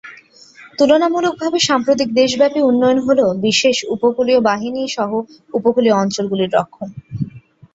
[0.79, 5.11] তুলনামূলকভাবে সাম্প্রতিক দেশব্যাপী উন্নয়ন হ'ল বিশেষ উপকূলীয় বাহিনী সহ
[5.53, 6.89] উপকূলীয় অঞ্চলগুলির রক্ষণ।